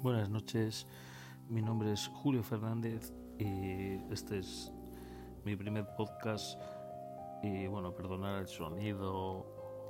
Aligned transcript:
Buenas 0.00 0.30
noches, 0.30 0.86
mi 1.48 1.60
nombre 1.60 1.92
es 1.92 2.06
Julio 2.06 2.44
Fernández 2.44 3.12
y 3.36 3.96
este 4.12 4.38
es 4.38 4.72
mi 5.44 5.56
primer 5.56 5.88
podcast. 5.96 6.56
Y 7.42 7.66
bueno, 7.66 7.92
perdonar 7.92 8.40
el 8.40 8.46
sonido 8.46 9.12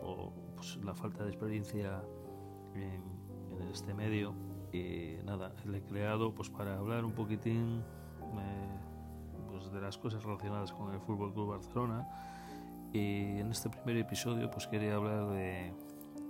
o 0.00 0.32
pues, 0.56 0.78
la 0.82 0.94
falta 0.94 1.24
de 1.24 1.28
experiencia 1.28 2.02
en, 2.74 3.02
este 3.70 3.92
medio. 3.92 4.32
Y 4.72 5.22
nada, 5.26 5.52
le 5.66 5.78
he 5.78 5.82
creado 5.82 6.34
pues 6.34 6.48
para 6.48 6.78
hablar 6.78 7.04
un 7.04 7.12
poquitín 7.12 7.82
eh, 8.22 8.78
pues, 9.50 9.70
de 9.70 9.78
las 9.78 9.98
cosas 9.98 10.24
relacionadas 10.24 10.72
con 10.72 10.90
el 10.94 11.00
Fútbol 11.00 11.34
Club 11.34 11.50
Barcelona. 11.50 12.08
Y 12.94 13.40
en 13.40 13.50
este 13.50 13.68
primer 13.68 13.98
episodio 13.98 14.50
pues 14.50 14.66
quería 14.68 14.94
hablar 14.94 15.28
de, 15.28 15.74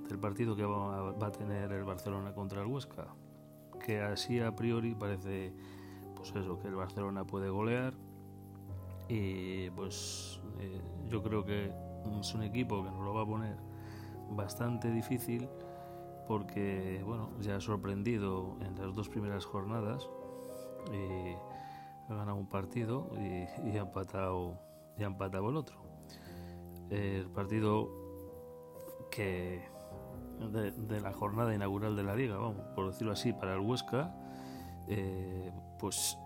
del 0.08 0.18
partido 0.18 0.56
que 0.56 0.64
va, 0.64 1.12
va 1.12 1.26
a 1.28 1.32
tener 1.32 1.70
el 1.70 1.84
Barcelona 1.84 2.32
contra 2.32 2.60
el 2.62 2.66
Huesca 2.66 3.06
que 3.78 4.00
así 4.00 4.40
a 4.40 4.54
priori 4.54 4.94
parece 4.94 5.52
pues 6.14 6.34
eso 6.34 6.58
que 6.58 6.68
el 6.68 6.74
Barcelona 6.74 7.24
puede 7.24 7.48
golear. 7.48 7.94
Y 9.08 9.70
pues 9.70 10.40
eh, 10.60 10.80
yo 11.08 11.22
creo 11.22 11.44
que 11.44 11.72
es 12.20 12.34
un 12.34 12.42
equipo 12.42 12.84
que 12.84 12.90
nos 12.90 13.00
lo 13.00 13.14
va 13.14 13.22
a 13.22 13.26
poner 13.26 13.56
bastante 14.30 14.90
difícil 14.90 15.48
porque 16.26 17.02
bueno 17.06 17.30
ya 17.40 17.56
ha 17.56 17.60
sorprendido 17.60 18.56
en 18.60 18.76
las 18.76 18.94
dos 18.94 19.08
primeras 19.08 19.44
jornadas. 19.44 20.08
Y 20.92 21.34
ha 22.08 22.14
ganado 22.14 22.36
un 22.36 22.46
partido 22.46 23.10
y, 23.18 23.76
ha 23.76 23.80
empatado 23.80 24.58
y 24.96 25.02
ha 25.02 25.06
empatado 25.06 25.50
el 25.50 25.56
otro. 25.56 25.76
El 26.90 27.26
partido 27.30 27.90
que 29.10 29.62
de, 30.46 31.00
la 31.00 31.12
jornada 31.12 31.54
inaugural 31.54 31.96
de 31.96 32.02
la 32.02 32.14
liga, 32.14 32.36
vamos, 32.36 32.66
por 32.74 32.86
decirlo 32.86 33.12
así, 33.12 33.32
para 33.32 33.54
el 33.54 33.60
Huesca, 33.60 34.14
eh, 34.88 35.52
pues 35.78 36.16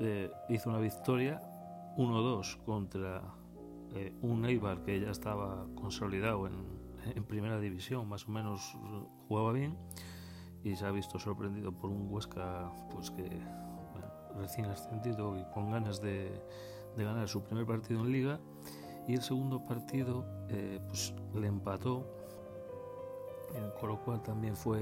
eh, 0.00 0.30
hizo 0.48 0.70
una 0.70 0.78
victoria 0.78 1.40
1-2 1.96 2.64
contra 2.64 3.22
eh, 3.94 4.12
un 4.22 4.44
Eibar 4.44 4.82
que 4.82 5.00
ya 5.00 5.10
estaba 5.10 5.66
consolidado 5.74 6.46
en, 6.46 6.84
primera 7.28 7.60
división, 7.60 8.08
más 8.08 8.26
o 8.26 8.30
menos 8.30 8.78
jugaba 9.28 9.52
bien 9.52 9.76
y 10.62 10.74
se 10.74 10.86
ha 10.86 10.90
visto 10.90 11.18
sorprendido 11.18 11.70
por 11.70 11.90
un 11.90 12.10
Huesca 12.10 12.72
pues 12.90 13.10
que 13.10 13.42
recién 14.38 14.66
ascendido 14.66 15.38
y 15.38 15.44
con 15.52 15.70
ganas 15.70 16.00
de, 16.00 16.40
ganar 16.96 17.28
su 17.28 17.42
primer 17.42 17.66
partido 17.66 18.00
en 18.00 18.10
liga 18.10 18.40
y 19.06 19.12
el 19.12 19.20
segundo 19.20 19.66
partido 19.66 20.24
pues 20.88 21.14
le 21.34 21.46
empató 21.46 22.23
con 23.80 23.88
lo 23.90 24.00
cual 24.00 24.22
también 24.22 24.56
fue 24.56 24.80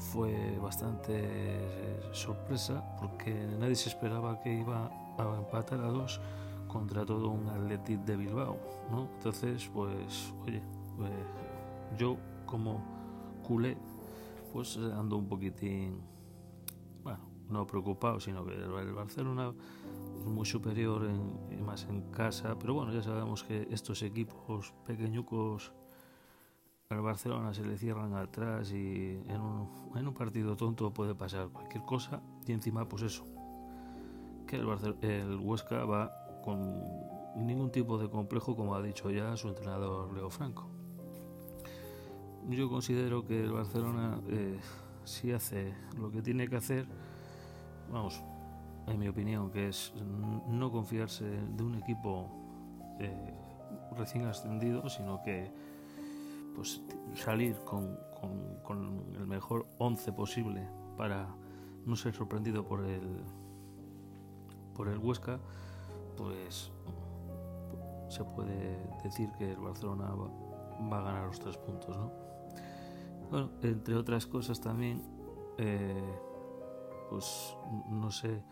fue 0.00 0.58
bastante 0.58 1.12
eh, 1.14 2.00
sorpresa 2.12 2.82
porque 2.98 3.34
nadie 3.58 3.76
se 3.76 3.90
esperaba 3.90 4.40
que 4.40 4.52
iba 4.54 4.90
a 5.18 5.36
empatar 5.36 5.80
a 5.80 5.88
dos 5.88 6.20
contra 6.66 7.04
todo 7.04 7.28
un 7.28 7.48
Athletic 7.48 8.00
de 8.04 8.16
Bilbao, 8.16 8.56
¿no? 8.90 9.08
Entonces, 9.16 9.68
pues, 9.74 10.32
oye, 10.46 10.62
pues, 10.96 11.10
yo 11.98 12.16
como 12.46 12.80
culé, 13.46 13.76
pues 14.52 14.76
ando 14.76 15.16
un 15.16 15.26
poquitín, 15.26 16.00
bueno, 17.02 17.18
no 17.48 17.66
preocupado, 17.66 18.20
sino 18.20 18.44
que 18.44 18.54
el 18.54 18.92
Barcelona 18.92 19.52
es 20.20 20.26
muy 20.26 20.46
superior 20.46 21.04
en, 21.04 21.64
más 21.64 21.84
en 21.84 22.02
casa, 22.10 22.56
pero 22.58 22.74
bueno, 22.74 22.92
ya 22.92 23.02
sabemos 23.02 23.42
que 23.44 23.68
estos 23.70 24.02
equipos 24.02 24.72
pequeñucos 24.86 25.72
al 26.90 27.02
Barcelona 27.02 27.54
se 27.54 27.64
le 27.64 27.78
cierran 27.78 28.14
atrás 28.14 28.72
y 28.72 29.22
en 29.28 29.40
un, 29.40 30.14
partido 30.14 30.56
tonto 30.56 30.92
puede 30.92 31.14
pasar 31.14 31.48
cualquier 31.50 31.84
cosa 31.84 32.20
y 32.44 32.50
encima 32.50 32.88
pues 32.88 33.04
eso 33.04 33.24
que 34.48 34.56
el, 34.56 34.66
el 35.02 35.36
Huesca 35.36 35.84
va 35.84 36.12
con 36.42 36.82
ningún 37.36 37.70
tipo 37.70 37.96
de 37.96 38.10
complejo 38.10 38.56
como 38.56 38.74
ha 38.74 38.82
dicho 38.82 39.08
ya 39.08 39.36
su 39.36 39.46
entrenador 39.46 40.12
Leo 40.12 40.30
Franco. 40.30 40.68
Yo 42.48 42.68
considero 42.68 43.24
que 43.24 43.38
el 43.44 43.52
Barcelona 43.52 44.20
eh, 44.28 44.58
si 45.04 45.30
hace 45.30 45.72
lo 45.96 46.10
que 46.10 46.22
tiene 46.22 46.48
que 46.48 46.56
hacer 46.56 46.88
vamos 47.92 48.20
en 48.88 48.98
mi 48.98 49.06
opinión 49.06 49.52
que 49.52 49.68
es 49.68 49.94
no 50.48 50.72
confiarse 50.72 51.24
de 51.24 51.62
un 51.62 51.76
equipo 51.76 52.28
eh, 52.98 53.32
recién 53.96 54.26
ascendido 54.26 54.88
sino 54.88 55.22
que 55.22 55.69
pues 56.54 56.82
salir 57.14 57.56
con, 57.64 57.98
el 59.16 59.26
mejor 59.26 59.66
11 59.78 60.12
posible 60.12 60.68
para 60.96 61.28
no 61.86 61.96
ser 61.96 62.14
sorprendido 62.14 62.64
por 62.64 62.84
el 62.84 63.22
por 64.74 64.88
el 64.88 64.98
Huesca 64.98 65.40
pues 66.16 66.70
se 68.08 68.24
puede 68.24 68.78
decir 69.02 69.30
que 69.38 69.52
el 69.52 69.58
Barcelona 69.58 70.12
va, 70.14 70.98
a 70.98 71.02
ganar 71.02 71.26
los 71.26 71.40
tres 71.40 71.56
puntos 71.56 71.96
¿no? 71.96 72.12
bueno 73.30 73.50
entre 73.62 73.96
otras 73.96 74.26
cosas 74.26 74.60
también 74.60 75.02
eh, 75.58 76.18
pues 77.08 77.56
no 77.88 78.10
sé 78.10 78.42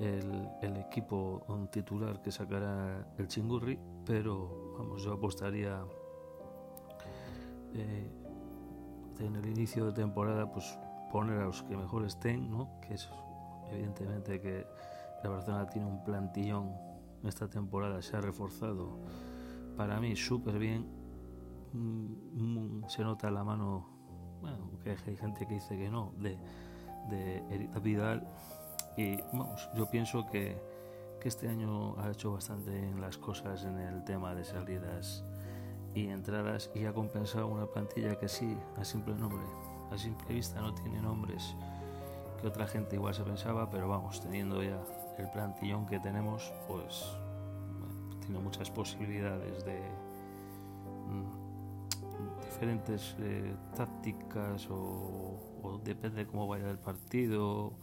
el, 0.00 0.48
el 0.62 0.76
equipo 0.78 1.44
titular 1.70 2.20
que 2.20 2.32
sacará 2.32 3.06
el 3.18 3.28
Chingurri 3.28 3.78
pero 4.04 4.74
vamos 4.76 5.02
yo 5.02 5.12
apostaría 5.12 5.84
eh, 7.74 8.10
en 9.20 9.36
el 9.36 9.46
inicio 9.46 9.86
de 9.86 9.92
temporada 9.92 10.50
pues 10.50 10.78
poner 11.10 11.40
a 11.40 11.44
los 11.44 11.62
que 11.62 11.76
mejor 11.76 12.04
estén, 12.04 12.50
¿no? 12.50 12.80
que 12.80 12.94
es 12.94 13.08
evidentemente 13.70 14.40
que 14.40 14.66
la 15.22 15.30
Barcelona 15.30 15.66
tiene 15.66 15.86
un 15.86 16.02
plantillón 16.04 16.72
esta 17.24 17.48
temporada, 17.48 18.02
se 18.02 18.16
ha 18.16 18.20
reforzado 18.20 18.98
para 19.76 20.00
mí 20.00 20.16
súper 20.16 20.58
bien, 20.58 20.86
mm, 21.72 22.84
se 22.88 23.02
nota 23.04 23.30
la 23.30 23.44
mano, 23.44 23.86
bueno, 24.40 24.70
que 24.82 24.90
hay 24.90 25.16
gente 25.16 25.46
que 25.46 25.54
dice 25.54 25.76
que 25.76 25.88
no, 25.88 26.12
de, 26.18 26.36
de 27.08 27.80
Vidal 27.80 28.26
y 28.96 29.16
vamos, 29.32 29.70
yo 29.74 29.88
pienso 29.88 30.26
que, 30.26 30.60
que 31.20 31.28
este 31.28 31.48
año 31.48 31.96
ha 31.98 32.10
hecho 32.10 32.32
bastante 32.32 32.76
en 32.76 33.00
las 33.00 33.16
cosas 33.16 33.64
en 33.64 33.78
el 33.78 34.04
tema 34.04 34.34
de 34.34 34.44
salidas 34.44 35.24
y 35.94 36.08
entradas 36.08 36.70
y 36.74 36.84
ha 36.86 36.92
compensado 36.92 37.46
una 37.48 37.66
plantilla 37.66 38.18
que 38.18 38.28
sí, 38.28 38.56
a 38.76 38.84
simple 38.84 39.14
nombre, 39.14 39.42
a 39.90 39.98
simple 39.98 40.34
vista 40.34 40.60
no 40.60 40.74
tiene 40.74 41.00
nombres 41.00 41.54
que 42.40 42.48
otra 42.48 42.66
gente 42.66 42.96
igual 42.96 43.14
se 43.14 43.22
pensaba, 43.22 43.70
pero 43.70 43.88
vamos, 43.88 44.20
teniendo 44.20 44.62
ya 44.62 44.82
el 45.18 45.30
plantillón 45.30 45.86
que 45.86 46.00
tenemos, 46.00 46.52
pues 46.66 47.16
tiene 48.20 48.40
muchas 48.40 48.70
posibilidades 48.70 49.64
de 49.64 49.80
mm, 51.08 52.44
diferentes 52.44 53.14
eh, 53.20 53.54
tácticas 53.76 54.68
o, 54.70 55.38
o, 55.62 55.80
depende 55.84 56.24
de 56.24 56.26
cómo 56.26 56.48
vaya 56.48 56.68
el 56.68 56.78
partido, 56.78 57.74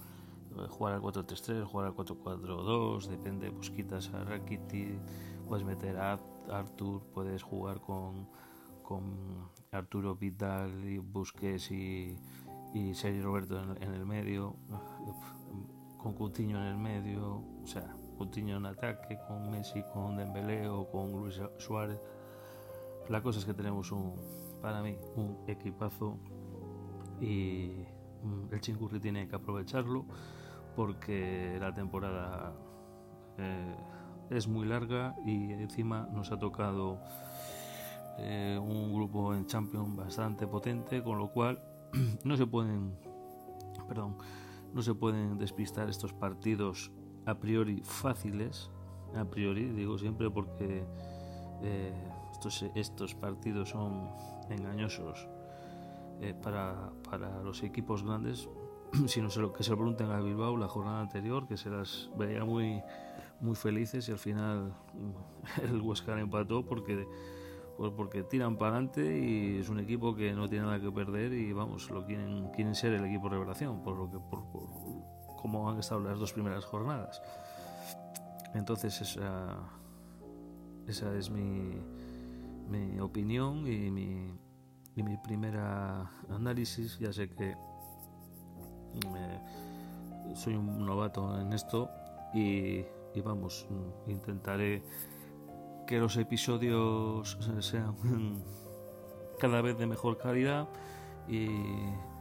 eh, 0.58 0.68
jugar 0.70 0.96
al 0.96 1.02
4-3-3, 1.02 1.64
jugar 1.66 1.88
al 1.88 1.96
4-4-2, 1.96 3.08
depende, 3.08 3.52
pues 3.52 3.70
quitas 3.70 4.14
a 4.14 4.24
Rakiti, 4.26 4.98
puedes 5.50 5.66
meter 5.66 5.98
a 5.98 6.20
Artur, 6.52 7.02
puedes 7.12 7.42
jugar 7.42 7.82
con, 7.82 8.30
con 8.84 9.50
Arturo 9.72 10.16
Vidal 10.16 10.86
y 10.86 11.00
Busquets 11.00 11.72
y, 11.72 12.16
y 12.76 12.94
Sergio 12.94 13.24
Roberto 13.24 13.60
en, 13.82 13.94
el 13.94 14.06
medio, 14.06 14.56
con 15.98 16.14
Coutinho 16.14 16.60
en 16.60 16.68
el 16.68 16.78
medio, 16.78 17.44
o 17.64 17.66
sea, 17.66 17.96
Coutinho 18.16 18.58
en 18.58 18.68
ataque, 18.68 19.18
con 19.28 19.50
Messi, 19.50 19.84
con 19.92 20.18
Dembélé 20.18 20.70
o 20.70 20.88
con 20.88 21.12
Luis 21.14 21.42
Suárez. 21.58 22.00
La 23.10 23.24
cosa 23.24 23.40
es 23.40 23.46
que 23.46 23.56
tenemos 23.56 23.92
un, 23.92 24.14
para 24.62 24.84
mí, 24.84 24.98
un 25.16 25.36
equipazo 25.48 26.20
y 27.20 27.86
mm, 28.24 28.54
el 28.54 28.62
Chingurri 28.62 29.00
tiene 29.00 29.28
que 29.28 29.36
aprovecharlo 29.36 30.06
porque 30.76 31.58
la 31.60 31.74
temporada 31.74 32.54
eh, 33.40 33.76
es 34.30 34.48
muy 34.48 34.68
larga 34.68 35.16
y 35.26 35.52
encima 35.54 36.08
nos 36.12 36.32
ha 36.32 36.38
tocado 36.38 37.00
eh, 38.18 38.60
un 38.62 38.94
grupo 38.94 39.34
en 39.34 39.46
Champions 39.46 39.96
bastante 39.96 40.46
potente, 40.46 41.02
con 41.04 41.18
lo 41.18 41.32
cual 41.32 41.62
no 42.24 42.36
se 42.36 42.46
pueden, 42.46 42.94
perdón, 43.88 44.18
no 44.74 44.82
se 44.82 44.94
pueden 44.94 45.38
despistar 45.38 45.90
estos 45.90 46.14
partidos 46.14 46.92
a 47.26 47.40
priori 47.40 47.82
fáciles, 47.84 48.72
a 49.16 49.26
priori 49.26 49.70
digo 49.70 49.98
siempre 49.98 50.30
porque 50.30 50.86
eh, 51.64 51.94
estos, 52.32 52.64
estos 52.76 53.16
partidos 53.16 53.70
son 53.70 54.10
engañosos 54.50 55.28
eh, 56.22 56.34
para, 56.34 56.92
para 57.10 57.42
los 57.42 57.64
equipos 57.64 58.04
grandes, 58.04 58.50
si 59.08 59.22
no 59.22 59.30
se 59.30 59.40
lo 59.40 59.54
que 59.54 59.64
se 59.64 59.72
lo 59.72 59.78
pregunten 59.78 60.12
a 60.12 60.20
Bilbao 60.20 60.58
la 60.58 60.68
jornada 60.68 61.00
anterior, 61.00 61.48
que 61.48 61.58
se 61.58 61.70
las 61.70 62.10
veía 62.18 62.44
muy 62.44 62.82
muy 63.42 63.56
felices 63.56 64.08
y 64.10 64.12
al 64.12 64.20
final 64.20 64.74
el 65.64 65.82
Huesca 65.82 66.20
empató 66.20 66.66
porque 66.66 67.08
porque 67.96 68.24
tiran 68.24 68.58
para 68.58 68.72
adelante 68.72 69.20
y 69.20 69.60
es 69.60 69.70
un 69.70 69.80
equipo 69.80 70.14
que 70.14 70.34
no 70.34 70.50
tiene 70.50 70.66
nada 70.66 70.82
que 70.82 70.92
perder 70.92 71.32
y 71.32 71.54
vamos, 71.54 71.90
lo 71.90 72.06
quieren, 72.06 72.50
quieren 72.52 72.76
ser 72.76 72.92
el 72.92 73.06
equipo 73.06 73.30
revelación, 73.30 73.82
por 73.82 73.96
lo 73.96 74.12
que 74.12 74.20
por, 74.20 74.44
como 75.42 75.70
han 75.70 75.80
estado 75.80 76.02
las 76.02 76.20
dos 76.20 76.34
primeras 76.34 76.66
jornadas. 76.66 77.22
Entonces 78.54 79.00
esa, 79.00 79.60
esa 80.88 81.16
es 81.16 81.30
mi, 81.30 81.82
mi 82.68 83.00
opinión 83.00 83.66
y 83.66 83.90
mi, 83.92 84.38
y 84.96 85.04
mi 85.04 85.16
primera 85.18 86.12
análisis. 86.30 87.00
Ya 87.00 87.14
sé 87.14 87.30
que 87.30 87.52
eh, 87.52 89.40
soy 90.36 90.56
un 90.56 90.86
novato 90.86 91.40
en 91.40 91.54
esto 91.54 91.90
y, 92.34 92.84
y 93.20 93.22
vamos, 93.22 93.68
intentaré 94.08 94.82
que 95.86 96.00
los 96.00 96.18
episodios 96.18 97.38
sean 97.60 97.96
cada 99.40 99.62
vez 99.62 99.78
de 99.78 99.88
mejor 99.88 100.18
calidad 100.18 100.68
y, 101.28 101.48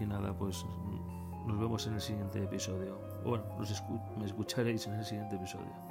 nada, 0.00 0.36
pues 0.36 0.66
nos 1.46 1.58
vemos 1.58 1.86
en 1.86 1.94
el 1.94 2.00
siguiente 2.00 2.42
episodio. 2.42 2.98
Bueno, 3.24 3.44
me 4.18 4.26
escucharéis 4.26 4.86
en 4.86 4.94
el 4.94 5.04
siguiente 5.04 5.36
episodio. 5.36 5.87